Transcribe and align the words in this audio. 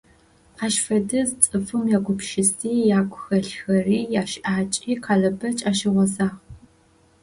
Ащ 0.63 0.73
фэдиз 0.85 1.29
цӀыфым 1.43 1.83
ягупшыси, 1.97 2.71
ягухэлъхэри, 2.99 3.99
ящыӀакӀи 4.21 4.93
Къалэбэч 5.03 5.57
ащыгъозагъ. 5.69 6.37